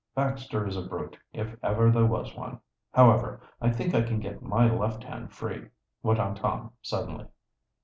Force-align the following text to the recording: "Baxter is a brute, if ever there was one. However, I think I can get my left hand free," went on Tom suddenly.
"Baxter 0.15 0.65
is 0.65 0.75
a 0.75 0.81
brute, 0.81 1.15
if 1.31 1.55
ever 1.61 1.91
there 1.91 2.07
was 2.07 2.35
one. 2.35 2.59
However, 2.91 3.39
I 3.61 3.69
think 3.69 3.93
I 3.93 4.01
can 4.01 4.19
get 4.19 4.41
my 4.41 4.67
left 4.67 5.03
hand 5.03 5.31
free," 5.31 5.67
went 6.01 6.17
on 6.17 6.33
Tom 6.33 6.71
suddenly. 6.81 7.27